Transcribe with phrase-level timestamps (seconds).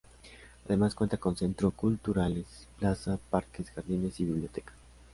[0.65, 2.47] Además cuenta con centro culturales,
[2.79, 4.73] plaza, parques, jardines y biblioteca.